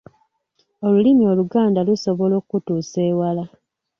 [0.85, 3.43] Olulimi Oluganda lusobola okutuusa ewala.